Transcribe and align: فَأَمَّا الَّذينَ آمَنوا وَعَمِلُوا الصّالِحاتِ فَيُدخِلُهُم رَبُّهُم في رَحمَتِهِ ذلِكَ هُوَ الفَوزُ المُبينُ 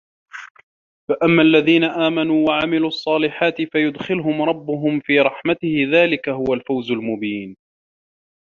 فَأَمَّا 1.09 1.41
الَّذينَ 1.43 1.83
آمَنوا 1.83 2.47
وَعَمِلُوا 2.47 2.87
الصّالِحاتِ 2.87 3.61
فَيُدخِلُهُم 3.61 4.41
رَبُّهُم 4.41 4.99
في 4.99 5.19
رَحمَتِهِ 5.19 5.85
ذلِكَ 5.91 6.29
هُوَ 6.29 6.53
الفَوزُ 6.53 6.91
المُبينُ 6.91 7.55